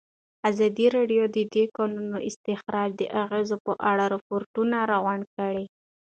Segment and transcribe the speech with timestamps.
[0.49, 5.65] ازادي راډیو د د کانونو استخراج د اغېزو په اړه ریپوټونه راغونډ کړي.